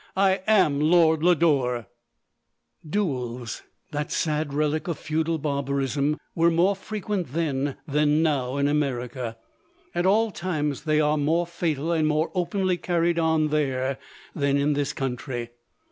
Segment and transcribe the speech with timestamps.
[0.17, 1.85] I am Lord Lodore!"
[2.97, 3.61] Duels,
[3.91, 9.37] that sad relic of feudal barbarism, were more frequent then than now in America;
[9.93, 13.99] at all times they are more fatal and more openly carried on there
[14.33, 15.51] than in this country.